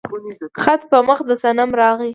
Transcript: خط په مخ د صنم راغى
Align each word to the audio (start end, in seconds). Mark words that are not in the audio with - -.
خط 0.63 0.81
په 0.91 0.97
مخ 1.07 1.19
د 1.29 1.31
صنم 1.43 1.69
راغى 1.79 2.09